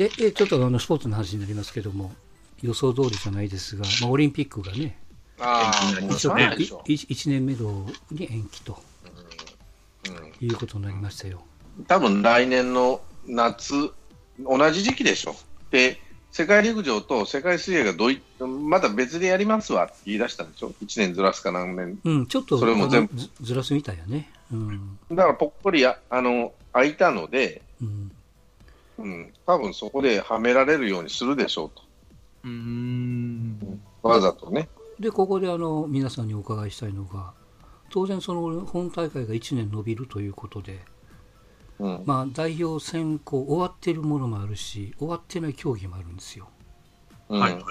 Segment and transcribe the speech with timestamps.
[0.00, 2.10] で、えちょっとあのスポーツの話になりますけども、
[2.62, 4.98] 予想通りじゃないですが、まあ、オリンピックがね、
[5.38, 6.82] あ一応しょうがないでしょ。
[6.86, 8.82] 1年目度に延期と
[10.08, 11.42] うんいうことになりましたよ。
[11.86, 13.74] 多分来年の夏、
[14.38, 15.36] 同じ時期でしょ。
[15.70, 20.72] で、世界陸上と世界水泳がどういまた別でやりますわって言い出したんでしょ。
[20.82, 21.98] 1年ずらすか何年。
[22.04, 24.30] うん、ちょっとそれも全部ずずらすみたいやね。
[24.50, 24.98] うん。
[25.10, 28.12] だからぽっこりやあの空いたので、うん。
[29.02, 31.82] うん、多分そこではめられるようにするでしょうと。
[32.44, 33.80] うーん。
[34.02, 34.68] わざとね。
[34.98, 37.32] で、ここであの皆さんにお伺いしたいのが、
[37.90, 40.80] 当然その本大会が1年延びるということで、
[41.78, 42.02] うん。
[42.04, 46.48] まあ、代表選考終わってるものもあるし、終わってない競技もあるんですよ。
[47.30, 47.70] うんはいはいは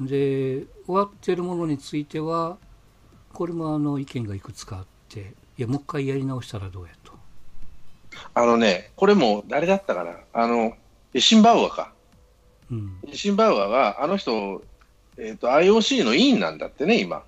[0.00, 0.06] い。
[0.06, 2.58] で、終わってるものについては、
[3.32, 7.01] これもあの意見がいくつかあって、いや、もう一回やり直したらどうやと。
[8.34, 10.12] あのね、これも誰だったかな？
[10.32, 10.74] あの、
[11.14, 11.92] エシンバウアーか。
[12.70, 12.98] うん。
[13.08, 14.62] エシンバウアーが、あの人、
[15.18, 17.22] えっ、と、IOC の委員なんだってね、今。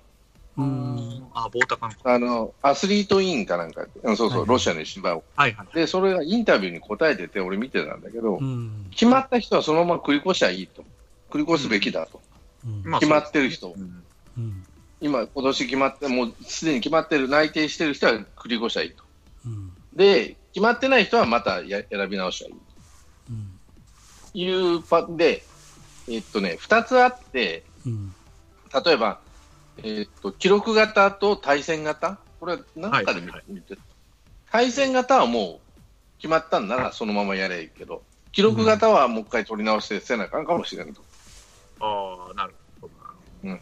[0.57, 1.27] うん。
[1.33, 1.93] あ、棒高の。
[2.03, 5.21] あの、アスリート委員かなんか、うんそうそう、はいロシアのエシンバウアー。
[5.35, 5.75] はいはい。
[5.75, 8.87] で、それがインタビューに答えてて、俺見てたんだけど、うん。
[8.89, 10.83] 決まった人はそのまま繰り越しゃいいと。
[11.29, 12.21] 繰り越すべきだと。
[12.65, 12.83] うん。
[12.83, 14.03] まあ決まってる人うん
[14.37, 14.65] うん。
[15.01, 19.03] 今、今年決まって、もうすでに決まってる、内定してる人は繰り越しゃいいと。
[19.45, 19.71] うん。
[19.93, 22.53] で、決まってない人はまたや選び直しゃいい
[23.29, 23.59] うん。
[24.31, 25.43] というパで、
[26.09, 28.13] えっとね、2つあって、うん。
[28.85, 29.19] 例えば、
[29.83, 32.19] えっと、記録型と対戦型？
[32.39, 33.63] これは何かで見,、はいはい
[34.49, 41.01] 対戦型はもう決まったんならそのままやればいいけど、記録型はもう一回取り直してせなあかんかもしれんと。
[41.81, 42.87] ああ、なるほ
[43.43, 43.55] どな。
[43.57, 43.59] っ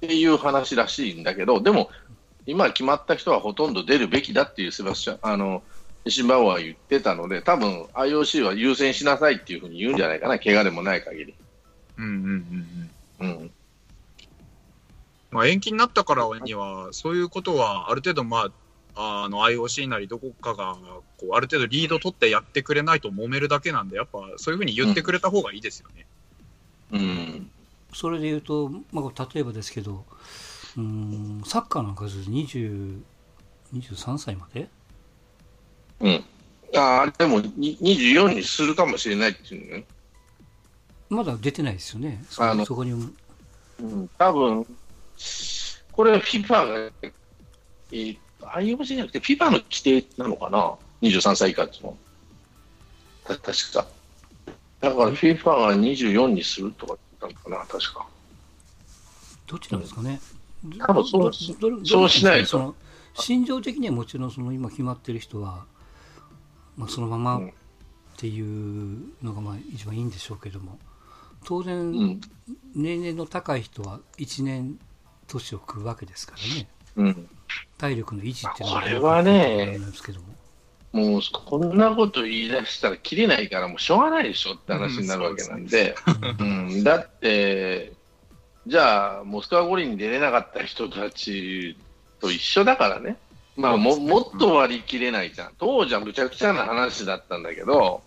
[0.00, 1.90] ていう話らしいんだけど、でも、
[2.44, 5.62] 今決まった人はほとんど出るべきだっていうセバスチャン、あの、
[6.10, 11.34] シンバウアーは言ってたので、多分 IOC は優先しなさいっていうふうに言うんじゃないかな、怪我でもない限り。
[11.98, 12.12] うんうん
[13.20, 13.40] うんうん。
[13.40, 13.50] うん。
[15.30, 18.50] まあ、延期になったからには、そういうことはある程度、ま
[18.94, 20.74] あ、あの IOC なりどこかが
[21.18, 26.06] こうある程度リード取ってやってくれないと揉めるだけなんで、やっぱそういうふうに言ってくれた方がいいですよね。
[26.92, 27.50] うん。
[27.94, 30.04] それで言うと、まあ、例えばですけど、
[30.76, 33.02] うーん、サッカーなんかです20
[33.74, 34.68] 23歳まで
[36.00, 36.24] うん。
[36.76, 39.84] ああ、でもに24にするかもしれないっていうね。
[41.08, 42.22] まだ出てないですよね。
[42.28, 44.10] そあのそこに、うん。
[44.18, 44.66] 多分、
[45.92, 51.96] これ FIFA が、えー、IOC じゃなくて FIFA の規定なのかな ?23 歳以下っていうの。
[53.24, 53.86] た確か。
[54.80, 57.66] だから FIFA が24にするとか言ったのかな？
[57.66, 58.06] 確か。
[59.46, 60.20] どっちなんですかね？
[60.86, 61.32] 多分そう
[61.84, 62.74] そうしないとその
[63.14, 65.64] 心情的にはもちろんその今決まってる人は、
[66.78, 67.48] まあ、そのままうん。
[67.48, 70.78] っていうのがまあ一番いいんでしょうけども。
[71.44, 72.20] 当然、うん。
[72.74, 74.78] 年齢の高い人は1年
[75.28, 76.68] 年を食うわけですからね。
[76.96, 77.28] うん。
[77.76, 80.26] 体力の維持っていうのこれはねなんですけども。
[80.90, 85.94] もうこんなこと言い出したら切れないからもうしょうがないでしょって話になるわけなんで、
[86.40, 87.92] うん、だって、
[88.66, 91.76] じゃあ、モスクワ五輪に出れなかった人たち
[92.20, 93.18] と一緒だからね、
[93.58, 98.02] まあ、ももっと割り切れないじゃん、当時はむちゃくちゃな話だったんだけど、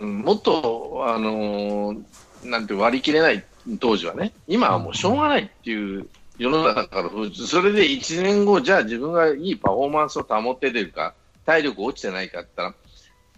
[0.00, 2.02] うん、もっと、あのー
[2.44, 3.44] なんて割り切れない、
[3.78, 6.08] 当時はね、今はもうしょうがないっていう
[6.38, 11.14] 世の中から、それで1年後、じゃあ自分がいいパフォーマンスを保って出るか、
[11.46, 12.72] 体力落ちてないかって言っ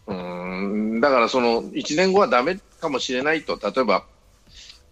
[0.06, 4.04] たら、うん、だからその1年後はダメかもしれないと、例えば、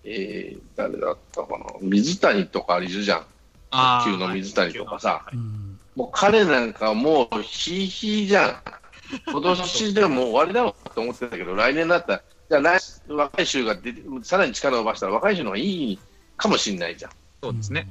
[0.05, 3.27] えー、誰だったかな、水谷とかいるじゃん、
[3.73, 5.25] 卓球の水谷とかさ
[5.97, 8.57] もう彼なんかもうひいひいじゃん。
[9.29, 15.99] 今年でもう終わりだろうと思ってたけど、来年だったら、じゃあ来若い衆が出て、さらに力を伸ばしたら若い衆の方がいい
[16.37, 17.11] かもしれないじゃ
[17.43, 17.89] そうですね。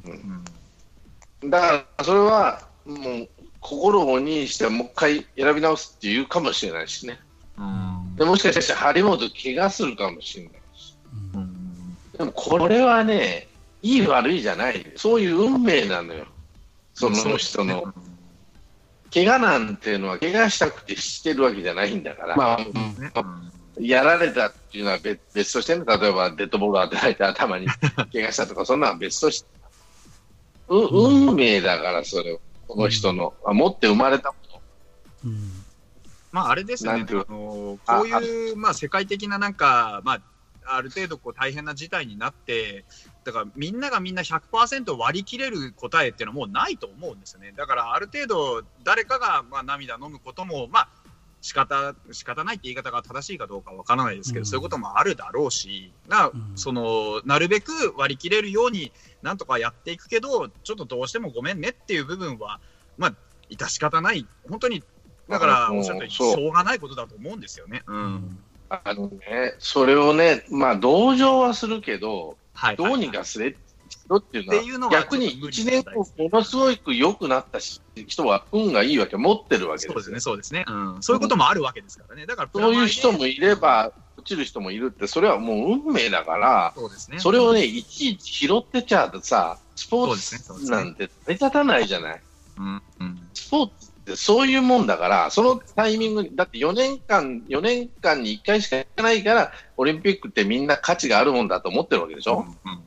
[1.42, 1.50] うん。
[1.50, 7.20] だから、それはもう心を鬼にしてもう一回選び直すっていうかもしれないしね。
[7.58, 10.96] うんでもしかしたら張本怪我するかもしれないし。
[11.34, 13.48] うんうんでもこれはね、
[13.82, 14.92] いい悪いじゃない。
[14.96, 16.26] そういう運命なのよ。
[16.94, 17.94] その人の。
[19.14, 22.36] 怪我なんていうのは怪我したくてしてるわけじゃないんだから。
[22.36, 22.58] ま
[23.16, 23.26] あ、
[23.80, 27.68] やられたっていうのは別別としてね、例えばデッドボールを当てられて頭に
[28.14, 29.48] 怪我したとか、そんなのは別として、
[30.70, 34.36] う運命だから、それを、この人の、あ持って生まれたも
[35.26, 35.52] うん。
[36.32, 40.22] まあ、あれですよね、あのこういう、まあ、世界的ななんか、まあ、
[40.66, 42.86] ある程度こう大変な事態になって、
[43.24, 47.54] だからみんながみんな100%割り切れる答えっていうのはもうないと思うんですよね。
[47.56, 50.90] だからある程度、誰かがまあ涙飲むことも、まあ、
[51.42, 58.92] 仕方、仕方ないって言い方が正しいかどうかわからないですけど、うんそういうこともあるだろうし、な、うんその、なるべく割り切れるように、
[59.24, 62.60] なんとかやっていくけど、ちょっとどうしてもごめんねっていう部分は、
[62.98, 63.14] まあ、
[63.50, 64.28] 致し方ない。
[64.48, 64.84] 本当に、
[65.28, 67.84] だから、うんおっしゃったように、しょうがないことだと思うんですよね。
[67.88, 67.94] う。
[67.94, 68.40] うんん
[68.84, 72.78] あのね、それをね、まあ、同情はするけど、はい。
[72.78, 73.56] どうにかすれ
[74.12, 80.66] ろっていうのは、逆にちょっと無理1年後、ものすごく良くなった人は運がいいわけ、持ってるわけですよそうですね、そうですね。
[80.68, 80.98] うん。
[81.02, 82.26] そういうこともあるわけですからね。
[82.26, 83.20] だから、そういう人も。
[83.20, 87.20] もいれば、落ちる人もいるって、それはもう運命だから、そうですね。
[87.20, 92.22] それをね、いちいち拾ってちゃさ、スポーツなんて成り立たないじゃない。
[92.58, 92.82] うん。
[93.00, 93.30] うん。
[93.34, 102.46] スポーツそういうもんだから、そのタイミング、だって4年間、4年間に1回しかやってないから、オリンピックってみんな価値があるもんだと思ってるわけでしょ？
[102.66, 102.80] うんうん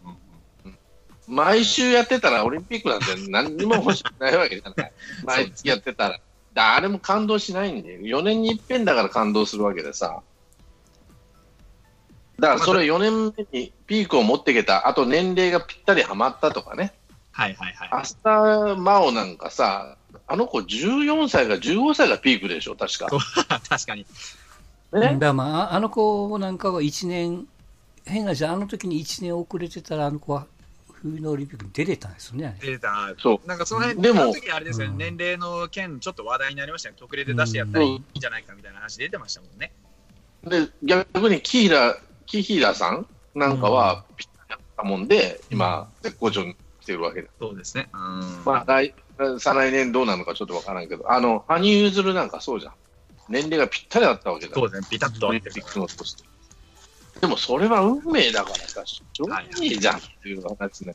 [0.66, 0.78] うん
[1.26, 4.92] 毎週やってたらオリンピックなんて何にも欲しくないわけじゃない。
[5.24, 6.20] 毎月やってたら。
[6.52, 10.20] 誰も感動しないんで、4年に一遍だから感動するわけでさ。
[12.38, 16.92] だからそれ4年目にピークを持っていけた、あと年齢がぴったりはまったとかね。
[17.32, 17.88] はいはいはい。
[17.90, 19.96] アスター・マオなんかさ、
[20.26, 23.08] あの子14歳か15歳がピークでしょ、確か。
[23.68, 24.06] 確かに。
[24.92, 27.46] ね、らまあ、ああの子なんかは1年、
[28.04, 30.46] 変な話、あの時に1年遅れてたら、あの子は
[30.88, 32.56] 冬のオリンピックに出れたんですよね。
[32.58, 33.14] あれ出た。
[33.18, 36.96] そなんかその辺、でもあの時あれですよね、うん年齢の件、ちょっと話題になりましたね。
[36.98, 39.72] 特例で出してやったらいいんじゃないかみたいな話出てましたもんね。
[40.44, 40.50] う。
[40.50, 47.88] で、逆にキーラ、キヒラさんなんかはぴったりだったもんで、今、絶好調に来てるわけでそうですね。
[47.92, 48.44] うん。
[48.44, 52.72] まあ、来、再来年どうなのかちょっとわからんけど、あの、羽生結弦なんかそうじゃん。
[53.28, 54.54] 年齢がぴったりだったわけだ。
[54.54, 56.24] そうですね、ピタッとオリンピックの年と
[57.20, 60.94] でもそれは運命だからさ、しょうがないじゃんっていう話ね。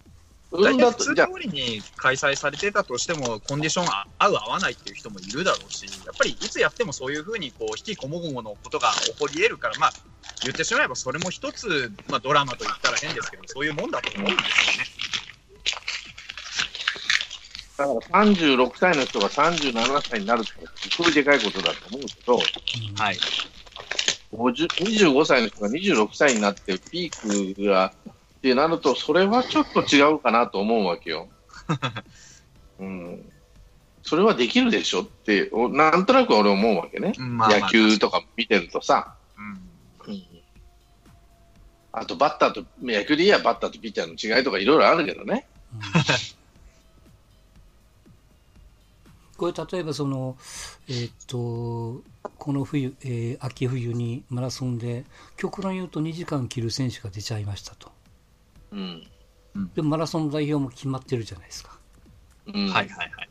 [0.52, 9.94] 大運だと、じゃあ通りに開催されてたとしても、コンディションあ合う合わないっていう人もいるだろうし、やっぱりいつやってもそういうふうにこう引きこもごものことが起こり得るから、まあ、
[10.42, 14.86] 言ってしまえばそれも一つ、まあ、ドラマと言ったら変ですけど、そういうもんだと思うんですよね。
[17.80, 22.38] だから36歳の人が37歳になるってすごいでかいことだと思うけど、
[23.02, 23.18] はい。
[24.34, 28.12] 50 25歳の人が26歳になってピークがっ
[28.42, 31.30] てなると、それはちょっと違うかなと思うわけよ。
[32.80, 33.32] うん、
[34.04, 37.14] それはできるでしょって、おなんとなく俺思うわけね。
[37.18, 39.16] まあまあ野球とか見てるとさ。
[39.38, 39.70] うん
[41.92, 45.48] あとバッターと、野球でいいやバッターとピッチャーの違いとかいろいろあるけどね。
[49.40, 50.38] これ例えばその、
[50.88, 52.04] えーっと
[52.38, 55.06] この冬、えー秋冬にマラソンで
[55.38, 57.92] 極論言うと2時間切る選手が出ちゃいましたと。
[58.72, 59.08] うん。
[59.74, 61.78] でもマラソンの代表も決まってるじゃないですか。
[62.48, 63.30] うん、はいはいはい。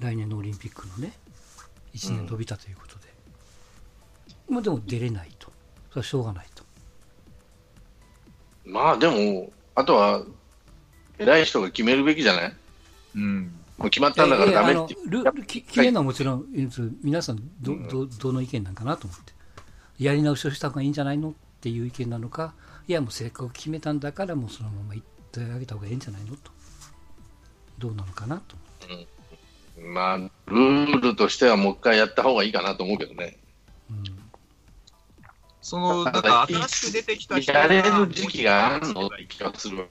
[0.00, 1.12] 来年のオリンピックのね
[1.94, 3.00] 1年伸びたということで、
[4.48, 5.50] まあでも出れないと。
[5.90, 6.64] それはしょうがないと。
[8.64, 10.22] まあでも、あとは、
[11.18, 12.54] 偉い人が決めるべきじゃない？
[13.16, 13.59] うん。
[13.80, 14.94] もう決まったんだからダメって。
[15.06, 16.44] ルールき決めるのはもちろん、
[17.02, 19.32] 皆さんど、どどの意見なんかなと思って、
[19.98, 21.32] やり直しをした方がいいんじゃないのっ
[21.62, 22.52] ていう意見なのか、
[22.86, 26.52] いや、もうせっかく決めたんだから、もうそのまま言ってあげた方がいいんじゃないのと、
[27.78, 28.56] どうなのかなと。
[29.82, 33.38] まあ、ルールとしてはもう一回やった方がいいかなと思うけどね。
[33.90, 34.04] うん。
[35.62, 39.88] その、だから新しく出てきた人がやれる時期があるのって気がする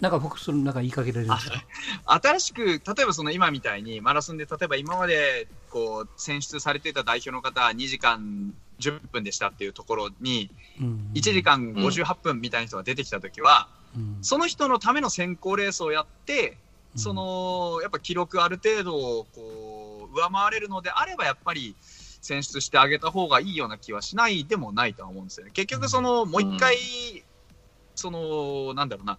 [0.00, 1.64] なんか僕、そのなんか言いかけられるんですか？
[2.06, 11.10] 新しく、例えばその今みたいにマラソンで、例えば今までこう選出されていた代表の方、2時間10分でしたっていうところに、うん。
[11.14, 14.18] 1時間58分みたいな人が出てきたときは、うん。
[14.22, 16.56] その人のための選考レースをやって、
[16.94, 17.00] うん。
[17.00, 25.50] そのやっぱ記録ある程度をこう上回れるのであれば、やっぱり選出してあげた方がいいような気はしないでもないとは思うんですよね。
[25.52, 26.76] 結局、そのもう一回、
[27.94, 29.18] そのなんだろうな、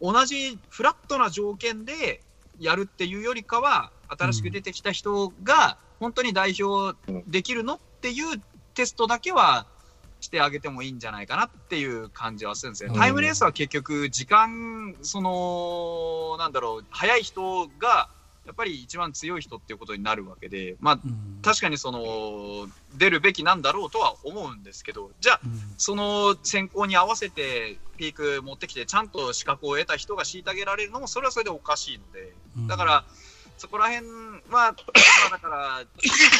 [0.00, 2.20] 同じフラットな条件で
[2.58, 8.40] やるっていうよりかは、新しく出てきた人が本当に代表できるのっていう
[8.74, 9.66] テストだけは
[10.20, 12.94] してあげてもいいんじゃないかなっていう感じはするんですよね。
[12.94, 18.08] うんタイムレースは結局、時間、その、なんだろう、速い人が、
[18.46, 21.42] やっぱり一番強い人っていうことになるわけで、まあ、うん。
[21.42, 25.74] 確かにその、出るべきなんだろうとは思うんですけど、じゃあ、うん。
[25.76, 32.66] その選考に合わせてピーク持ってきて、ちゃんと資格を得た人が虐げられるのも、それはそれでおかしいので、うん。
[32.68, 33.04] だから、
[33.58, 34.72] そこら辺は、まあ、
[35.30, 35.84] だから、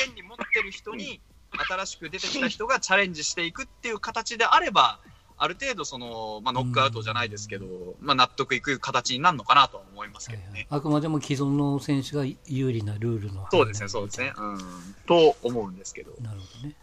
[0.06, 1.20] 権利持ってる人に、
[1.68, 5.00] 新しく出てきた人がチャレンジしていくっていう形であれば、
[5.38, 7.66] ある程度その、まあ、ノックアウトじゃないですけど、
[8.00, 10.66] まあ、納得いく形になるのかなとは思いますけどね。
[10.71, 14.33] あくまでも既存の選手が有利なルールのそうですね、そうですね。
[14.37, 14.59] うん。
[15.07, 16.12] と思うんですけど。
[16.21, 16.75] なるほどね。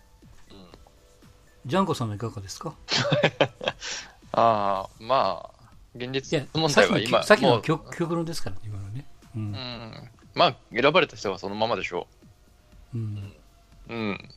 [1.66, 2.76] ジャンコさんはいかがですか？
[4.34, 9.06] ああ、まあ、現い実や、問題は今、さっきのもう極極論ですからね、今のね。
[9.36, 9.40] う。
[9.40, 12.08] うんん、まあ、選ばれた人はそのままでしょ
[12.94, 13.34] うん。
[13.90, 13.94] う。
[13.94, 14.30] うん。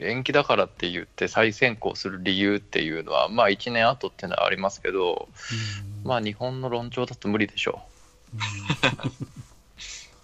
[0.00, 5.28] 延期だからって言って再選考する理由っていうのは、まあ1年後っていうのはありますけど、
[6.02, 7.80] うんまあ日本の論調だと無理でしょ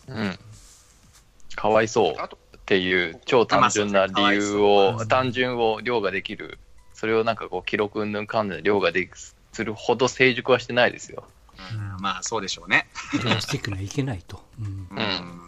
[0.09, 0.15] う。
[0.15, 0.39] うん。
[1.57, 6.59] かわいそうっていう超単純な理由を、単純を凌駕できる、
[6.93, 9.11] それをなんかこう記録云々かんぬん凌駕でき
[9.55, 11.25] するほど成熟はしてないですよ。
[11.73, 12.89] うん、まあ、そうでしょうね。
[13.41, 14.43] スティックにはいけないと。
[14.61, 15.44] うんうん。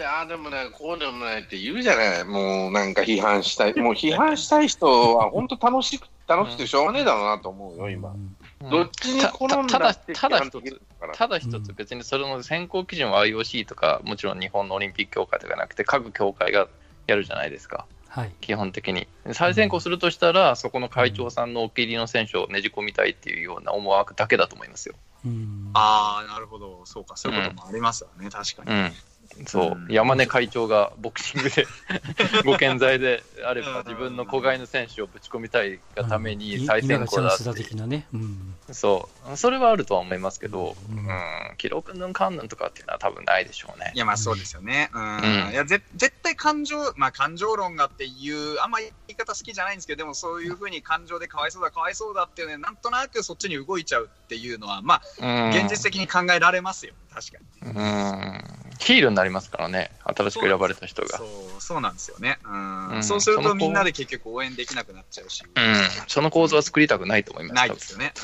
[0.00, 2.24] で、ああでもない、こうでもないって言うじゃない。
[2.24, 3.74] もうなんか批判したい。
[3.78, 8.10] もう批判したい人は本当楽しく、楽しくてしょうがねえだろうなと思うよ、今。
[8.10, 8.36] うん
[8.70, 10.82] どっちに転んだたただってただ一つ
[11.14, 16.68] ただ一つ別にそれの選考基準は IOC とかもちろん日本のオリンピック協会とかなくて各協会が
[17.06, 18.32] やるじゃないですかはい。
[18.42, 26.82] 基本的に再選考するとしたらそこの会長さんのお気に入りの選手をねじ込みたいっていうような思惑だけだと思いますようんああ、なるほど。
[26.84, 28.90] そうか、そういうこともありますよね、確かに。
[29.38, 29.86] うんそう、うん。
[29.92, 31.66] 山根会長がボクシングで
[32.44, 36.38] ご健在であればうん自分の子飼いの選手をぶち込みたいがためうん。
[36.38, 38.06] に再選考だってね。
[38.12, 38.54] うん。
[38.72, 39.36] そう。
[39.36, 41.06] それはあるとは思いますけど、ううん。
[41.06, 41.10] ん、
[41.56, 43.92] 記録ぬんかんぬんとかっていうのは多分ないでしょうね。
[43.94, 44.90] いや、まあそうですよね。
[44.92, 45.16] うん。
[45.16, 45.50] うん。
[45.52, 55.50] いや、ぜ絶対感情、まあ感情論がっていう、あんま言い方好きじゃないんですけど、でもそういうふうに感情でかわいそうだ、かわいそうだっていうね、なんとなくそっちに動いちゃうっていうのは、まあ、うん。
[55.50, 56.94] 現実的に考えられますよ。
[57.12, 57.72] 確かに。
[57.72, 61.18] うんヒールになりますからね、新しく選ばれた人が。
[61.18, 62.38] そう、そうなんですよね。
[62.44, 62.88] うん。
[62.88, 65.74] うんそうするとみんなで結局応援できなくなっちゃうし、うん、
[66.08, 67.54] その構図は作りたくないと思います。
[67.54, 68.14] ないですよね。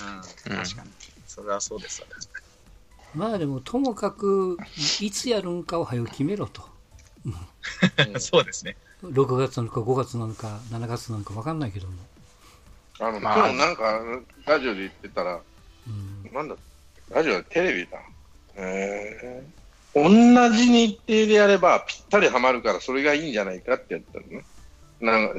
[0.47, 0.53] うん。
[0.53, 0.91] うん確かに。
[1.27, 2.09] それはそうですわ。
[3.15, 4.57] まあでも、ともかく、
[5.01, 6.63] いつやるんかを早く決めろと。
[8.19, 8.77] そうですね。
[9.03, 11.95] 6月なのか5月なのか7月なのか分かんないけども。
[12.99, 14.01] あの、まあ今日なんか、
[14.47, 15.41] ラジオで言ってたら、
[15.87, 16.31] うん。
[16.33, 16.57] なんだ、
[17.11, 17.99] ラジオテレビだ。
[18.55, 19.66] へー
[19.97, 20.11] 同
[20.51, 24.45] じ日程でやればぴったりはまるから、それがいいんじゃないかってやったのね。
[25.01, 25.31] なん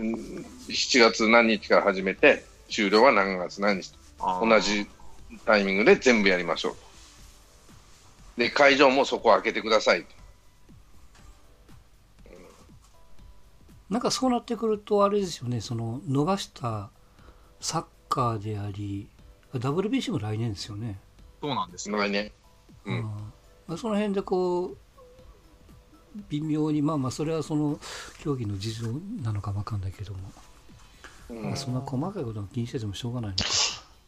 [0.68, 4.60] 7月何日から始めて、終了は何月何日同。
[4.60, 4.88] じ
[5.46, 6.80] タイミングで全部やりましょうと。
[8.38, 10.08] で、会場もそこを開けてくださいと。
[13.92, 16.90] なんかそうなってくると、あれですよね、その逃した
[17.60, 19.08] サッカーであり、
[19.54, 21.00] WBC も来年ですよね。
[21.42, 21.96] そうなんですよ。
[21.98, 22.32] 来年。
[22.86, 23.37] うんうんまあ
[23.76, 24.78] その辺でこう、
[26.30, 27.80] 微妙に、まあまあ、それはその
[28.20, 28.88] 競技の事情
[29.22, 30.20] なのか分かんないけども、
[31.30, 31.44] うん。
[31.44, 33.44] まあ、そんな細かいことは気にしててもしょうがないのか。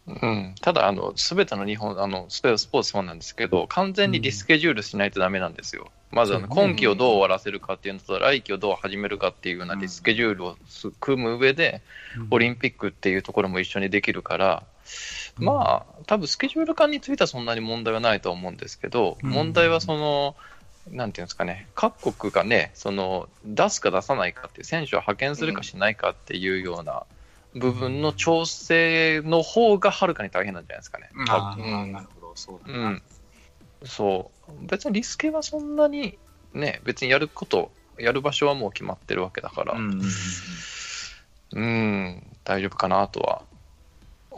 [0.07, 5.91] うん、ただあの、すべての日本あのスペスポーツそうなんですけど、完全にリスケジュールしないとダメなんですよ。
[6.11, 11.83] まずあの今季をどう終わらせるかっていうのと、来季をどう始めるかっていうようなリスケジュールをす組む上で、
[12.31, 14.79] オリンピックっていうところも一緒にできるから、うん
[15.39, 19.29] まあ、多分スケジュール感についてはそんなに問題はないと思うんですけど、うん。
[19.29, 20.35] 問題はその、
[20.91, 27.03] なんていうんですかね、各国がね、その出すか出さないかっていう、選手を派遣するかしないかっていうような
[27.55, 31.09] 部分の調整の方がはるかに大変なんじゃないですかね。
[31.29, 31.73] あうん。
[31.73, 32.79] あ、なるほど、そうだな。
[32.79, 33.01] うん、
[33.85, 36.17] そう、別にリスケはそんなに
[36.53, 40.01] ね、別にやること、やる場所はもう決まってるわけだから、うん。
[41.51, 43.41] うん、大丈夫かなとは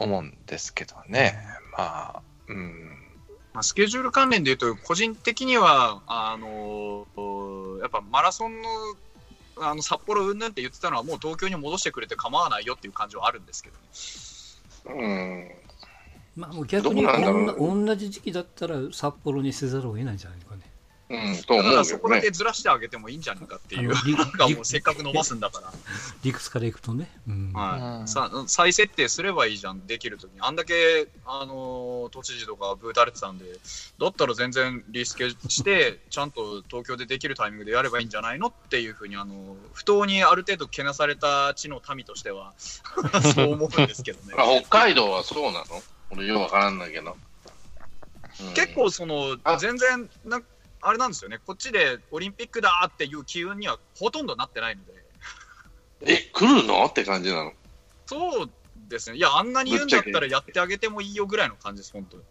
[0.02, 1.38] 思うんですけどね。
[1.76, 2.98] まあ、うん。
[3.52, 7.06] まあ、スケジュール関連でいうと、個人的には、あの
[7.80, 8.68] やっぱマラソンの
[9.58, 13.70] あの札幌うんぬんって言ってたのは、もう東京に戻してくれて構わないよっていう感じはあるんですけ
[14.84, 15.02] どね。
[15.02, 15.50] うん。
[16.34, 20.51] まあ、もう逆に同じ時期だったら札幌にせざるを得ないんじゃないかね。
[21.12, 22.30] うん、と思だからうけどねそこだけ。
[22.30, 25.72] ずらしてあげてもいいんじゃないかっていう、あのりなんかもうせっかく伸ばすんだから。
[26.22, 27.10] 理屈からいくとね。
[27.28, 30.40] うんうんはい、さ再設定すればいいじゃん、できるときに。
[30.40, 33.44] あんだけ、あのー都知事とかブータれてたんで、
[33.98, 42.54] だったら全然リスケして、ちゃんと東京でできるタイミングでやればいいんじゃないのっていうふうに、あのー不当にある程度けなされた地の民としては、
[43.34, 44.34] そう思うんですけどね。
[44.38, 45.64] あ北海道はそうなの
[46.10, 47.12] 俺よくわからんないけど。
[47.12, 47.16] うん
[48.54, 50.40] 結構、そのあ、全然な、
[50.82, 54.92] あれなんですよね、こっちでオリンピックだっていう機運にはほとんどなってないので。
[56.02, 56.84] え、来るの？
[56.86, 57.52] って感じなの？
[58.06, 58.50] そう
[58.88, 59.16] ですね。
[59.16, 62.22] いや、あんなに言うんだったらやってあげてもいいよぐらいの感じです、本当に。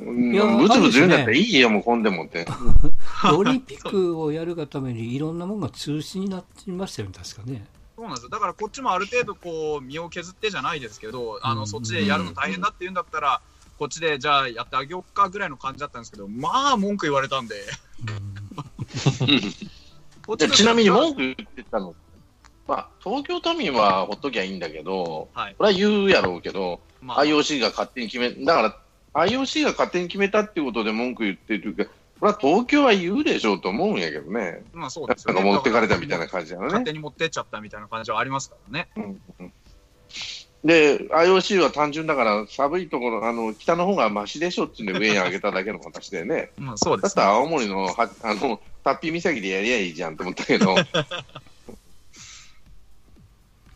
[0.00, 2.46] うんいやブツブツ言うんだったらいいよ、もう混んでもって。
[3.36, 7.66] オリンピックをやるがためにいろんなものが中止になっていましたよね、確かね。
[7.94, 8.30] そうなんですよ。
[8.30, 13.42] だからこっちもある程度こう身を削ってじゃないですけど、あの、うんそっちでやるの大変だって言うんだったら、
[13.82, 17.56] こっちでじゃあやってあげようかぐらいの感じだったんですけど、まあ文句言われたんで、
[20.52, 21.96] ちなみに文句言ってたの、
[22.68, 28.62] まあ、東京都民はほっときゃいいんだけど、はいこれは言うやろうけど、まあ、IOC が勝手に決め、だか
[29.14, 34.62] ら IOC が勝手に決めたっていうことで文句言ってるけど、これは東京は言うでしょうと思うんやけどね。
[34.72, 35.40] まあそうですよね。
[35.40, 36.68] なんか持ってかれたみたいな感じなのね。
[36.68, 38.90] 勝手に持ってっちゃったみたいな感じはありますからね。
[38.94, 39.52] うんうん
[40.64, 46.50] で、IOC は単純だから、寒いところ、あの北の方がマシでしょっていうんで上に上げただけの形でね。
[46.58, 47.22] まあそうでだっすね。
[47.22, 50.76] たら青森のはあのタッピー岬でやりゃいいじゃんと思ったけど、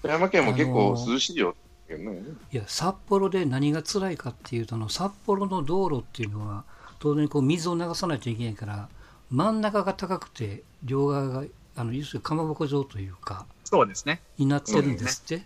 [0.02, 1.56] 富山県も結構涼しいよ
[1.88, 2.22] ね。
[2.52, 6.64] いや札幌で何が辛いかっていうとあの札幌の道路っていうのは
[6.98, 8.88] 当然こう水を流さないといけないから
[9.30, 11.44] 真ん中が高くて両側が
[11.76, 14.20] あの要するにかまぼこ状というかそうですね。
[14.38, 15.44] になってるんですって、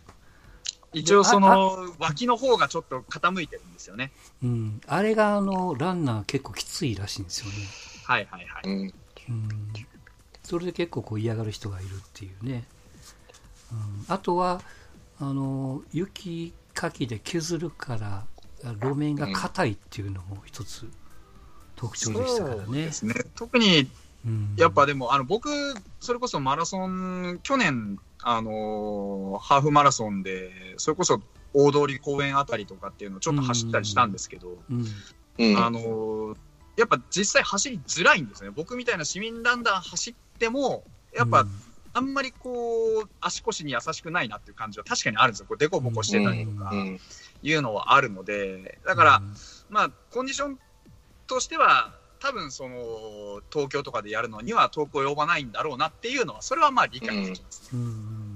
[0.93, 4.13] 一応その脇の方がちょっと傾いてるんですよね。
[4.43, 7.53] うん、あれがあのランナー結構きついらしいんですよね、
[8.05, 8.69] はいはいはい。
[8.69, 8.95] うん
[9.29, 9.59] うん、
[10.43, 12.65] それで結構こう嫌がる人がいるっていうね、
[13.71, 14.61] うん、あとは
[15.21, 18.25] あの雪かきで削るから
[18.81, 20.89] 路面が硬いっていうのも一つ
[21.77, 22.93] 特徴でしたからねそうで。
[22.93, 23.15] すね。
[23.37, 23.89] 特に
[24.27, 25.49] うんやっぱでも、あの僕、
[26.01, 31.21] それこそマラソン、去年、あのーハーフマラソンで、それこそ
[31.55, 34.59] 大通公園あたりとかっていうのをちょっと走ったりしたんですけど、
[35.57, 36.37] あのー
[36.77, 38.51] やっぱ実際走りづらいんですね。
[38.51, 40.85] 僕みたいな市民ランナー走っても、
[41.15, 41.45] やっぱ
[41.93, 45.47] あんまりこう、足腰に優しくないなっていう感じは確かにあるんですよ。
[45.47, 47.01] こう、デコボコしてたりとかうん。
[47.43, 49.35] いうのはあるので、だから、うん。
[49.69, 50.59] まあ、コンディション
[51.27, 58.31] としては、多分その東京とかでやるのには遠く及ばないんだろうなっていうのは、それはまあ理解できます、ねうん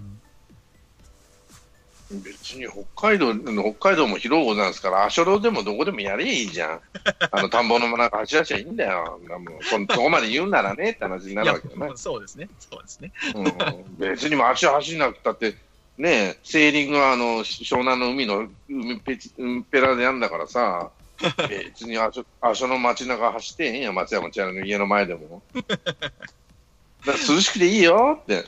[2.10, 6.80] 別に北海道、北海道も広いことなんですから、足路でもどこでもやりゃいいじゃん。
[7.30, 9.18] あの田んぼの中走らしゃいいんだよ。
[9.26, 11.92] もうそそこまで言うならねって話にないるやわけよね。
[11.96, 13.12] そうですね、そうですね。
[13.34, 15.56] うん、別にも足走んなくたって、
[15.96, 20.90] ねセーリングはあの湘南の海の海ペチうんペラでやんだからさ、
[21.48, 25.42] 別にあそあその街中走ってへんや、松山千春の家の前でも。
[27.06, 28.46] だ涼しくていいよって。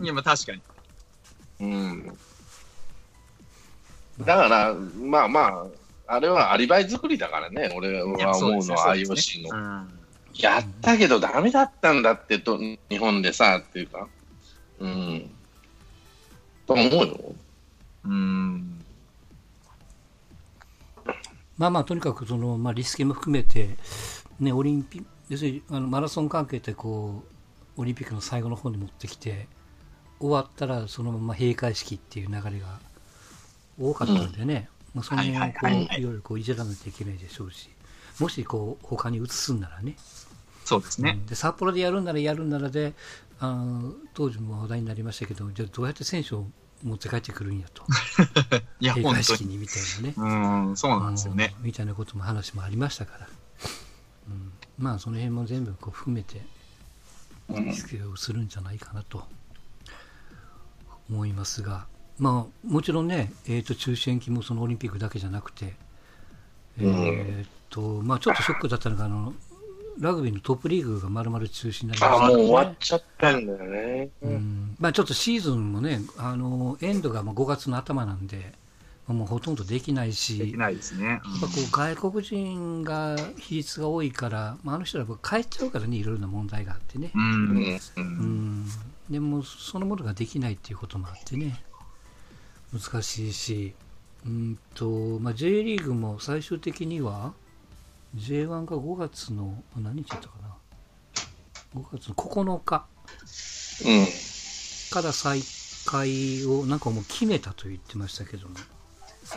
[0.00, 0.62] いや、まあ確かに。
[1.60, 2.18] うん。
[4.20, 5.66] だから、まあま
[6.06, 9.56] あ、あれはアリバイ作りだからね、俺は思うのは IOC の。
[9.56, 10.04] うん
[10.36, 14.08] やったけどダメだったんだってと、日本でさ、っていうか。
[14.80, 15.30] うん。
[16.66, 17.34] と思うよ。
[18.04, 18.73] うん。
[21.58, 23.76] まあまあとにかくその、まあ、リスケも含めて、
[24.40, 27.22] ね、オリンピ要するにあのマラソン関係ってこ
[27.76, 29.46] うオリンピックの最後の方に持ってきて
[30.20, 32.78] 終わったらそのまま閉会式っていう流れが
[33.80, 35.86] 多かったんでね、まあ、その辺をこう、はいはいはい。
[35.88, 37.68] はいいろいろこういじらないといけないでしょうし。
[38.20, 39.96] もしこう他に移すんならね。
[40.64, 41.18] そうですね。
[41.26, 42.94] で札幌でやるんならやるんならで
[43.40, 46.46] あの当時も話題になりましたけどじゃあどうやって選手を
[46.84, 47.82] 持って帰ってくるんやと。
[48.78, 49.02] いや、に。
[49.02, 50.14] 会式にみたいなね。
[50.68, 51.54] うん、そうなんですよね。
[51.58, 53.28] うんみたいなことも話もありましたから、
[54.28, 56.44] うん、まあその辺も全部こう含めて
[57.48, 57.64] うん。
[57.64, 59.26] リスケをするんじゃないかなと
[61.10, 61.86] 思いますが、
[62.18, 65.74] まあもちろんね、えー、と中止延期もそのオリンピックだけじゃなくて、
[66.78, 69.34] えーとまあ、ちょっとショックだったのがあの
[69.98, 72.76] ラグビーのトップリーグがまるまる中止になりましたあ、もう終わっね。
[72.80, 74.08] ちゃったんだよね。
[74.22, 78.52] うんまあ、ちょっとシーズンもね、あのエンドがもう5月の頭なんで、
[79.06, 81.06] まあもうほとんどできないし、できないですね。
[81.06, 87.78] やっぱこう外国人が比率が多いから、まあ、あの人らは帰っちゃうからね、いろいろな問題があってね、うん。
[87.96, 88.66] うん、
[89.10, 91.62] でもそのものができないっていうこともあってね、
[92.72, 93.74] 難しいし、
[94.26, 94.88] うんと
[95.20, 97.34] まあ、J リーグも最終的には、
[98.14, 100.56] J1 が5月の、あ何日だったかな、
[101.80, 102.86] 5月の9日
[103.84, 104.06] うん。
[104.92, 105.40] から再
[105.86, 108.54] 開をなんかもう決めたと言ってましたけども。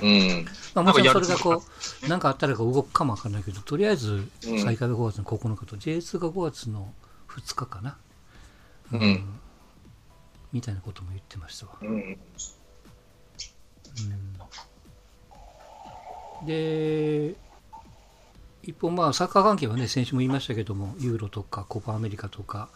[0.01, 0.45] うん。
[0.75, 1.63] まあ、もちろんそれがこ
[2.05, 6.93] う、なんかあったら動くかもわからないけど、とりあえずうん再開が5月の9日と、J2 が5月の
[7.29, 7.97] 2日かな？
[8.91, 9.39] うん
[10.53, 11.77] みたいなことも言ってましたわ。
[11.81, 11.89] うん。
[11.89, 12.17] うん
[16.45, 17.35] で、
[18.67, 22.67] 一方、まあ、サッカー関係はね、先週も言いましたけども、ユーロとかコパアメリカとか、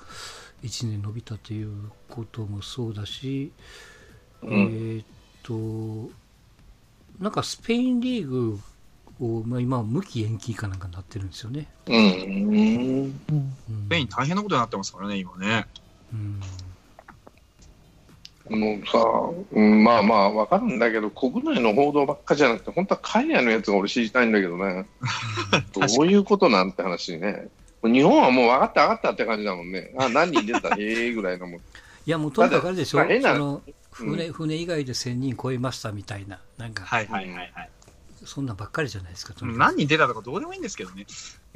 [0.63, 3.51] 1年伸びたということもそうだし、
[4.41, 5.05] うんえーっ
[5.43, 6.11] と、
[7.19, 8.59] なんかスペインリーグ
[9.19, 11.67] を、まあ、今は無期延期かなんかになってるんですよね。
[11.87, 11.95] うん。
[11.95, 13.55] うん
[13.87, 15.67] スペイン大変なことになってますからね、今ね。
[16.13, 16.39] うん
[18.51, 19.03] もうさ、
[19.51, 24.85] うん、まあまあ、わかるんだけど、国内の報道ばっかじゃなくて、本当は海外のやつが俺知りたいんだけどね。
[25.73, 27.47] どういうことなんて話ね。
[27.83, 29.93] 日本はもう分かった分かったって感じだもんね。
[29.97, 30.75] あ、何人出た？
[30.77, 31.59] ええぐらいのもん。
[31.59, 31.61] い
[32.05, 33.61] やもうとにかくあれでしょ、まあその
[33.91, 37.69] 船船以外で1000人超えましたみたいな、なんか、はいはいはいはい。
[38.23, 41.05] そんなんばっかりじゃないですか、何人出たとかどうでもいいんですけどね。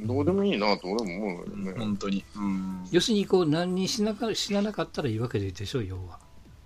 [0.00, 1.74] どうでもいいなと俺も思うよね。
[1.78, 2.24] 本当に。
[2.36, 2.86] うん。
[2.90, 6.18] 要するにこう何人死なか死ななかったらいいわけでしょ、要は。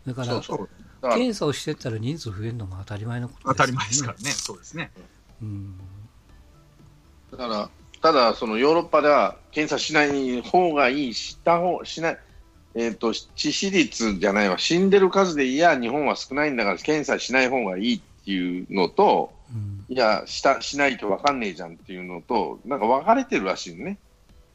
[0.06, 0.58] だから、そうそう。
[1.00, 4.30] だから検査をしてったら人数増えるのも当たり前のこと当たり前ですからね。
[4.30, 4.90] そうですね。
[5.42, 5.74] うん、
[7.30, 7.70] だから、
[8.02, 12.18] ただ、そのヨーロッパでは検査しない方がいい、した方しない、
[12.74, 23.98] えっと致死率じゃないわ、死んでる数でいや、日本は少ないんだから検査しない方がいいっていうのと、うん、いや、したしないと分かんねえじゃんっていうのと、なんか分かれてるらしいのね。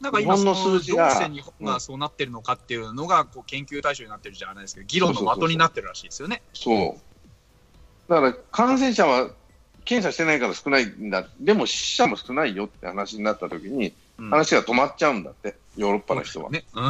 [0.02, 6.42] なんか今、のどう本の数字がして日本がそうなってるのかっていうのがこう研究対象になってるじゃないですけど、議論の的になってるらしいですよね。
[6.54, 8.10] そう。
[8.10, 9.32] だから感染者は
[9.86, 16.50] 検査してないから少ないんだ、でも死者も少ないよって話になった時に、うん話が止まっちゃうんだって、ヨーロッパの人は。
[16.50, 16.64] ね。
[16.74, 16.84] うん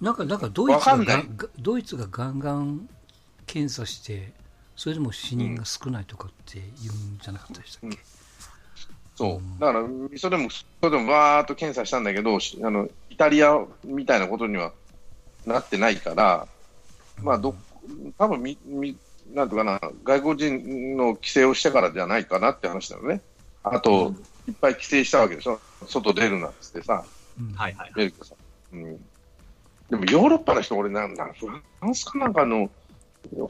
[0.00, 1.24] なんか、なんかドイツがが
[1.58, 2.88] ドイツがガンガン
[3.46, 4.32] 検査して、
[4.76, 7.98] それでも死人が少ないとかって言うんじゃなかったでしたっけ、
[9.20, 9.60] そう。
[9.60, 9.84] だから、
[10.16, 14.72] それでも、それでもわーっと検査したんだけど、しあの、イタリアみたいなことには
[15.44, 16.48] なってないから、
[17.22, 17.54] まあ、ど、
[18.16, 18.96] 多分み、み、
[19.34, 23.20] なんとかな、外国人の規制をしてからじゃないかなって話だよね。
[23.62, 24.14] あと、
[24.48, 25.60] いっぱい規制したわけでしょ。
[25.86, 27.04] 外出るなってさ、
[27.38, 27.92] うんはいはい。
[28.74, 28.96] ん。
[29.90, 32.70] でも、ヨーロッパの人、俺なんだ、フランスかなんかの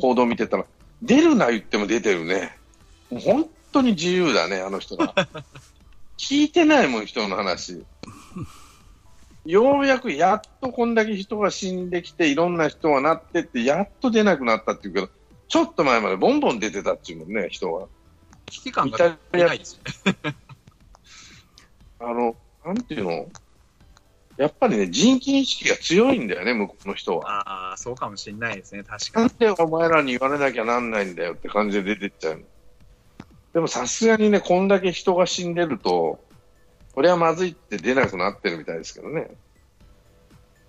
[0.01, 0.65] 報道見てたら、
[1.01, 2.59] 出るな言っても出てるね。
[3.09, 5.15] もう本当に自由だね、あの人が。
[6.19, 7.85] 聞いてないもん、人の話。
[9.47, 15.09] ようやくやっとこんだけ人が死んできて、いろんな人がなってって、やっと出なくなったっていうけど、
[15.49, 17.87] ちょっと前までボンボン出てたっていうもんね、人が。
[18.47, 20.35] 危機感がないですよね。
[22.01, 23.29] あの、なんていうの？
[24.37, 27.41] やっぱりね、人権意識が強いんだよね、向こうの人は。
[27.71, 28.85] ああ、そうかもしれないですね。
[28.85, 29.29] 確かに。
[29.29, 32.43] なんでお前らに言われなきゃなんないんだよって感じで出てっちゃうの。
[33.53, 36.21] でもさすがにね、こんだけ人が死んでると、
[36.95, 39.31] これはまずいって出なくなってるみたいですけどね。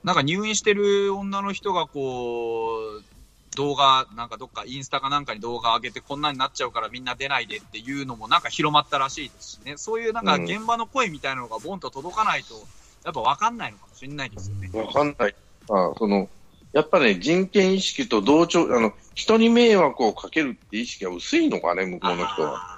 [0.04, 3.04] なんか入院してる女の人がこう、
[3.56, 9.74] 動画、なんかどっかインスタかなんかに動画上げてこんなになっちゃうからみんな出ないでっていうのもなんか広まったらしいですしね。
[9.78, 12.56] そういうなんかうん現場の声みたいなのがボンと届かないと、
[13.04, 14.70] やっぱ分かんないのかもしれないですよね。
[14.74, 15.36] わかんない。
[15.70, 16.30] あその、
[16.74, 22.71] やっぱね、人権意識と同調、あの、人に迷惑をかけるって意識が薄いのかね、向こうの人は。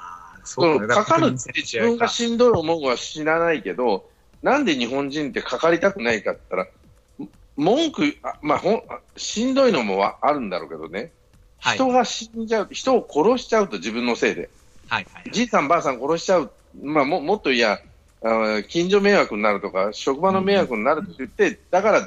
[0.43, 4.10] そそうかかるって自分がしんどい思うは知らないけど、
[4.41, 8.84] なんで日本人ってかかりたくないかって言ったら、文句、あまあ、ほ
[9.15, 11.12] しんどいのもわあるんだろうけどね、
[11.60, 11.77] はい。
[11.77, 14.49] 人が死んじゃう、人を殺しちゃうと自分のせいで、
[14.88, 15.32] はいはい。
[15.32, 16.51] じいさんばあさん殺しちゃう、
[16.82, 17.79] まあ、ももっといや、
[18.23, 22.01] あ近所迷惑になるとか、職場の迷惑になるって言って、だから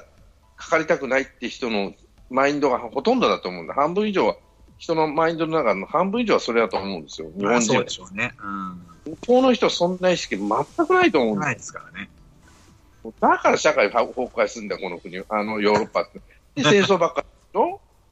[0.56, 1.94] かかりたくないって人の
[2.30, 3.74] マインドがほとんどだと思うんだ。
[3.74, 4.36] 半分以上は、
[4.78, 7.28] 人のマインドの中の半分以上はそれだと思うんですよ。
[7.36, 7.90] 日本人はで。
[7.90, 8.34] しょうね。
[9.06, 10.48] 向こうの人はそんな意識全
[10.86, 11.40] くないと思ううんん。
[11.40, 12.10] だよないですからね。
[13.20, 16.20] だから社会崩壊するんだよ、この国、あのヨーロッパって。
[16.56, 17.60] で、戦争ばっかり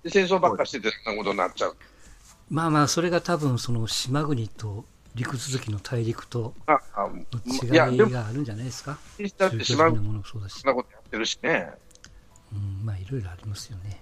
[0.05, 1.77] で戦争ばっかしてて、そんなことになっちゃう。
[2.49, 6.55] まあまあ、それが多分その島国と陸続きの大陸と
[7.63, 8.99] 違いがあるんじゃないですか？
[9.39, 11.73] だって島国宗教的なものもそうだしそん、なことやってるしね。
[12.53, 14.01] うん、まあいろいろありますよね。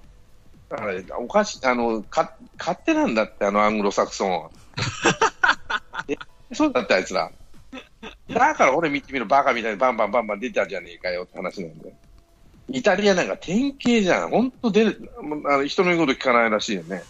[0.72, 4.50] だから、おかしい、あの、か、勝手なんだって、あのアングロサクソンは。
[6.08, 6.16] え
[6.54, 7.30] そうだって、あいつら。
[8.28, 11.94] だから俺見てみるバカみたいにバンバンバンバン出たじゃねえかよって話なんだよ。
[12.68, 14.30] イタリアなんか典型じゃん。
[14.30, 15.10] 本当出る、
[15.46, 17.02] あの人の言うこと聞かないらしいよね。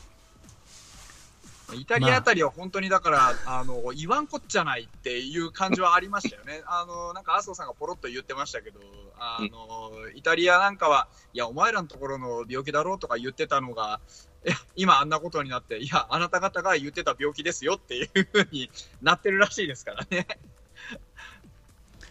[1.75, 6.63] イタリアあたりは本当にだから、あの、言わんこっちゃないっていう感じはありましたよね。
[6.67, 8.81] あの、なんか麻生さんがポロッと言ってましたけど、
[9.19, 14.01] あの、イタリアなんかは、いや、お前らのところの病気だろうとか言ってたのが、
[14.45, 20.27] え今あんなことになって、いや、あなた方が言ってた病気ですよっていうふうに なってるらしいですからね。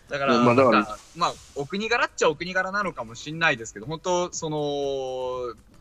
[0.08, 4.58] だから、まあまあ、お国柄っちゃお国柄なのかもしれないですけど、本当、その、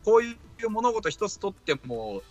[0.03, 2.23] こういう物事一つとっても、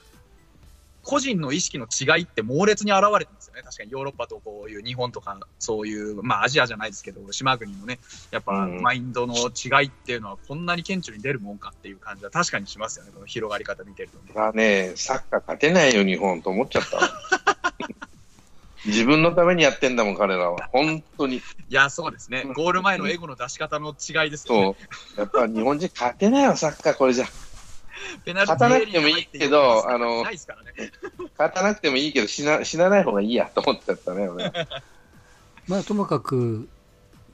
[1.02, 3.62] 個人の意識の違いって猛烈に現れてますよね。
[3.62, 13.12] 確かにヨーロッパとこういう日本とか、そういう、まあアジアじゃないですけど、島国のね、やっぱうんマインドの違いっていうのはこんなに顕著に出るもんかっていう感じは確かにしますよね。
[13.14, 14.32] この広がり方見てるとね。
[14.34, 17.02] がね、サッカー勝てないよ、日本と思っちゃったわ。
[18.86, 20.68] 自分のためにやってんだもん、彼らは。
[20.72, 21.36] 本当に。
[21.36, 22.44] いや、そうですね。
[22.56, 24.76] ゴール前のエゴの出し方の違いですよね。
[25.16, 25.20] そう。
[25.20, 27.26] やっぱ日本人勝てないわ、サッカー、これじゃ。
[28.24, 30.92] ペナルティ勝たなくてもいいけど、あのない、ですからね。
[31.38, 34.50] 勝たなくてもいいけど、死な 死なない方がいいやと思っちゃったね、俺。
[35.68, 36.68] まあともかく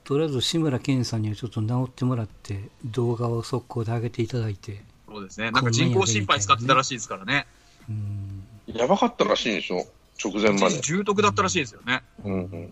[0.03, 5.51] とりあえず志村けんさんにはちょっと治ってもらって動画を速攻で上げていただいてそうですね。
[5.51, 7.47] なんか人工心肺使ってたらしいですからね。
[7.89, 9.87] うんやばかったらしいんでしょ？
[10.23, 10.79] 直前まで。
[10.81, 12.03] 重篤だったらしいですよね。
[12.23, 12.71] うん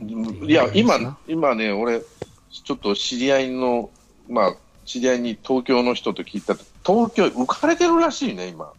[0.00, 3.90] うん、いや、今、今ね、俺、ちょっと知り合いの、
[4.28, 4.56] まあ、
[4.92, 8.70] 知り合いに東京の人と聞いたと、東京、浮かれてるらしいね、今。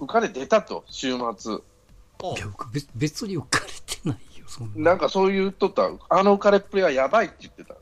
[0.00, 1.54] 浮かれ出たと、週末。
[1.54, 7.76] いや僕別別に浮かれてないよそんななんかそういうとった、あの浮かれっぷりはやばいって言ってた。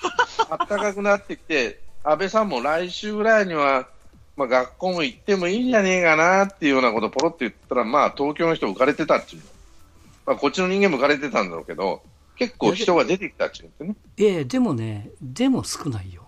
[0.48, 3.86] あったかくなってきて、安倍さんも来週ぐらいには、
[4.36, 9.48] まあ、学校も行ってもいいんじゃねえかなっていうようなことをポロって言ったら、まあ、東京の人浮かれてたっていうの。
[10.24, 12.00] まあ、こっちの人間も浮かれてたんだろうけど、
[12.36, 13.94] 結構人が出てきたって言ってね。
[14.16, 16.26] いやいやでもねでも少ないよ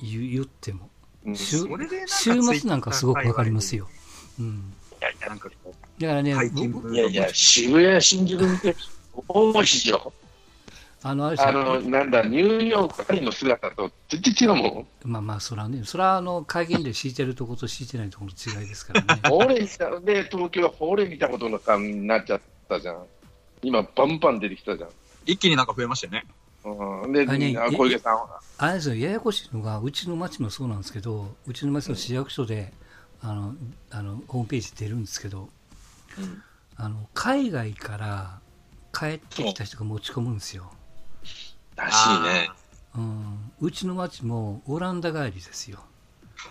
[0.00, 0.90] 言言っても
[1.26, 3.88] うん週末なんかすごくわかりますよ、
[4.38, 8.74] うん、いやいや、なんかこう、だからねいやいや、渋谷、新宿見て、
[9.26, 10.12] 多いよ。
[11.00, 14.86] あのああの、なんだ、ニューヨーク、パリの姿と全然違うもん。
[15.04, 23.06] まあまあそれはねそれはあの会見で敷いてるとこと敷いてないところの違いですからね 俺で、東京は俺見たことの感になっちゃったじゃん。
[23.62, 24.90] 今、バンバン出てきたじゃん。
[25.24, 26.26] 一気になんか増えましたよね。
[27.04, 28.40] うん、で、あねあ小池さんは。
[28.58, 32.72] あれですよややこしいのがうちの町もそうなんですけどうちの町の市役所で、
[33.20, 33.54] あの
[33.90, 35.48] あのホームページ出るんですけど
[36.18, 36.42] うん。
[36.80, 38.38] あの海外から
[38.92, 40.70] 帰ってきた人が持ち込むんですよ、
[41.74, 42.50] らしいね。
[42.96, 45.80] うん、うちの町もオランダ帰りですよ、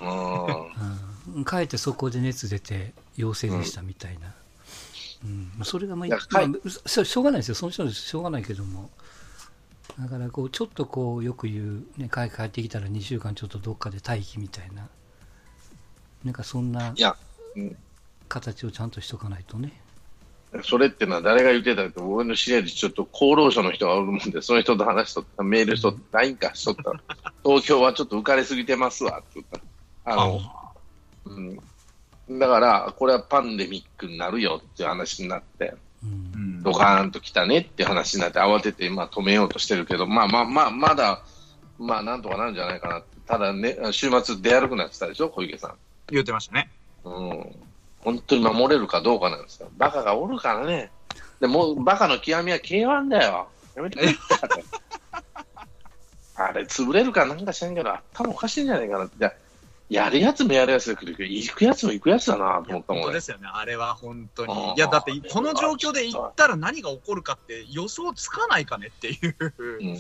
[0.02, 1.36] うん。
[1.38, 4.34] うん、帰ってそこで熱出て陽性でしたみたいな、
[5.24, 5.52] うん。
[5.56, 7.56] まあそれがまあ、まあしょしょうがないですよ。
[7.56, 8.90] その人はしょうがないけども
[10.00, 14.88] だからこうちょっとこうよく言う、ね、帰帰ってきたら2週間ちょっとどっかで待機みたいな
[16.24, 16.94] なんかそんない
[18.28, 19.82] 形をちゃんとしとかないとね。
[20.64, 26.92] それってのは誰が言ってたって、俺の知り合いでちょっと厚労省の人がおるもんで、その人と話しとった、メールしとった、LINE かしとった。
[26.92, 27.02] ら、
[27.44, 29.42] 東京はちょっと浮かれすぎてますわって。
[29.42, 29.46] 言っ
[30.06, 30.12] た。
[30.12, 30.16] あ。
[30.16, 30.42] の、
[31.26, 32.40] うん。
[32.40, 35.76] だから、これはパンデミックになるよっていう話になって、
[36.62, 41.24] ドカーンと来たねって話になって、慌てて、まあ、止めようとしてるけど、まあまあまあ、まだ、
[41.78, 43.04] まあ、なんとかなるんじゃないかな。
[43.28, 45.76] ただね、週末出歩くなってたでしょ、小池さん。
[46.10, 46.70] 言ってましたね。
[47.04, 47.56] うん。
[48.00, 49.70] 本当に守れるかどうかなんですよ。
[49.78, 50.92] バカがおるからね。
[51.40, 53.50] でもう、バカの極みは K1 だよ。
[53.76, 54.16] やめてくれ。
[56.36, 59.32] あれ、潰れるかなんか知らんけど、頭おかしいんじゃないかなって。
[59.90, 63.22] いややるやつもやるやつで来るけど、行くやつも行くやつだなと思ったもんね本当で。
[63.22, 63.48] すよね。
[63.52, 64.74] あれは本当に。
[64.76, 69.54] いや、だって、この状況で行ったら何が起こるかって予想つかないかねっていう。
[69.58, 69.98] うん。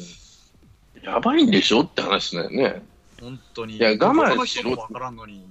[1.02, 2.84] やばいんでしょって話だよね。
[3.21, 3.78] 本当に。
[3.78, 5.45] いや我慢しろわからんのに。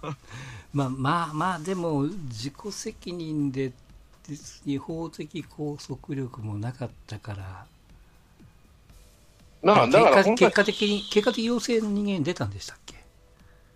[0.72, 3.72] まあまあまあでも自己責任で
[4.64, 7.66] 違法的拘束力もなかったから
[9.62, 12.93] なあ、だから結果結果的に結果的陽性の人間出たんでしたっけ？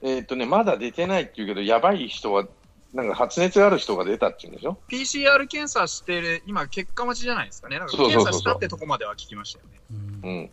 [0.02, 2.46] えっ、とね、まだ出てないっていうけど、やばい人は、
[2.94, 7.78] なんか発熱がある人が出たっていうんでしょ？PCR 検査してる、今、結果待ちじゃないですかね。
[7.78, 9.80] なんか検査したってとこまでは聞きましたよね。
[10.22, 10.50] うんうん。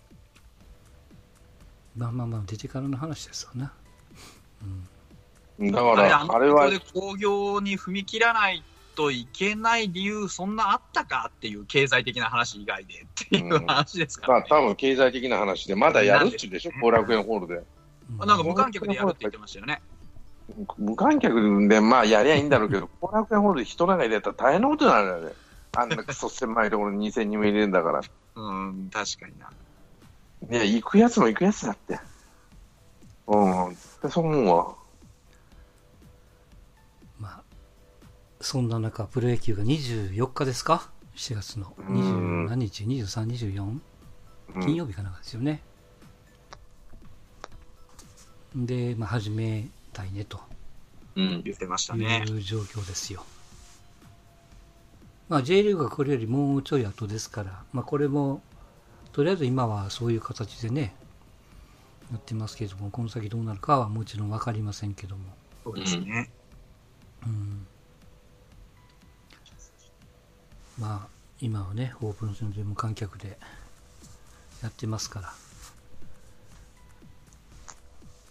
[1.96, 3.72] まあまあまあ出てからの話ですわな、
[5.60, 8.64] だかあれ、あら、あれはで興行に踏み切らない
[8.96, 14.48] といけない理由、そんなあったかっていう経済的な話以外でっていう話ですからね。
[14.50, 17.64] まあ多分経済的な話で、まだやるっちゅうでしょ、後楽園ホールで。
[18.26, 19.82] なんか無観客でやるって言ってましたよね。
[20.78, 25.34] 無観客で、まあやりゃいいんだろうけど、 後楽園ホールで人なんか入れたら大変なことになるよね。
[25.78, 28.02] あんなクソ狭いところに2000人も入れるんだから。
[28.36, 29.52] うん、確かにな。
[30.52, 32.00] いや、行くやつも行くやつだって。
[33.28, 33.76] うん。
[34.02, 34.76] でそう思うわ。
[37.20, 37.44] まあ
[38.40, 43.80] そんな中プロ野球が24日ですか？7月のうん20何日？2324
[44.56, 45.62] うん金曜日かなんかですよね、
[48.56, 50.40] で、まあ、始めたいねと
[51.16, 51.42] うん。
[51.44, 52.24] 言ってましたいね。
[52.30, 53.26] う状況ですよ。
[55.28, 58.42] まあ、J リーグがこれよりもうちょい後ですから、まあ、これも
[59.12, 60.94] とりあえず今はそういう形でね
[62.12, 65.24] やってますけれどもこの先どうなるかはもちろん分かりませんけども、
[65.64, 66.30] そうですね。
[67.26, 67.66] うん、
[70.78, 71.08] まあ
[71.42, 73.40] 今はねオープン戦で無観客で
[74.62, 75.34] やってますから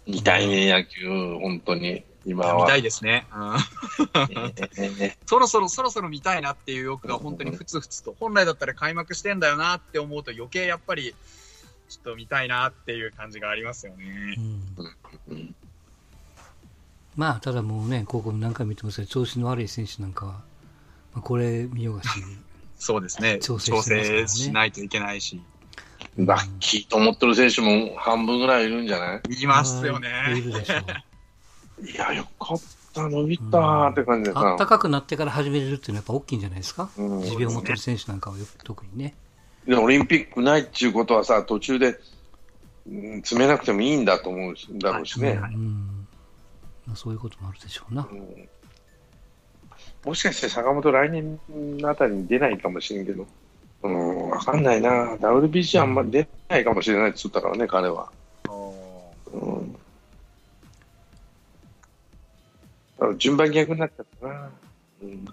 [0.07, 1.07] 見たいね、野球、
[1.39, 2.03] 本当に。
[2.25, 2.67] 今見は。
[2.67, 3.27] たいですね。
[3.33, 4.97] うん。
[4.97, 11.13] ね そろそろそろそろ見たいなっていう欲が本当にふつふつと、本来だったら開幕してんだよなって思うと余計やっぱり、
[11.87, 14.37] ちょっと見たいなっていう感じがありますよね。
[17.15, 20.13] まあ、ただもうね、ここ何回も言ってますけど、調子の悪い選手なん。
[20.13, 20.31] かは、
[21.13, 22.09] まあ、これ見よがし、
[22.77, 23.39] そうですね。
[23.39, 25.41] 調調整ね整しないといけないし。
[26.17, 29.21] ラッキーと思ってる選手も半分ぐらいいるんじゃない？
[29.43, 30.09] いますよいね。
[30.29, 31.85] るでしょう。
[31.85, 32.61] いや、よかっ
[32.93, 34.65] た、伸びたーって感じでさあった。
[34.65, 36.89] かくなってから始めれるっていうのはやっぱ大きいんじゃないですか？
[36.97, 39.13] うん持病を持ってる選手なんかはよく特にね。
[39.67, 41.99] でオリンピックないっていうことはさ、途中で、
[42.87, 45.37] うん詰めなくてもいいんだと思うしだろうしね。
[45.37, 46.07] はいうん。
[46.85, 48.07] まあ、そういうこともあるでしょうな。
[48.09, 48.47] うん
[50.05, 51.39] もしかして坂本来年
[51.83, 53.25] あたりに出ないかもしれんけど、
[53.85, 55.15] うん、わかんないな。
[55.15, 58.09] WBC あんま出ないかもしれないって言ったからね、彼は。
[62.99, 63.17] うん。
[63.17, 64.49] 順番逆になっちゃったな。
[65.03, 65.25] うん